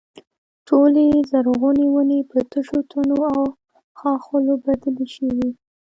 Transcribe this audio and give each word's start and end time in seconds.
ټولې 0.67 1.05
زرغونې 1.31 1.87
ونې 1.93 2.19
په 2.29 2.39
تشو 2.51 2.79
تنو 2.89 3.17
او 3.33 3.41
ښاخلو 3.99 4.53
بدلې 4.65 5.07
شوې. 5.15 5.49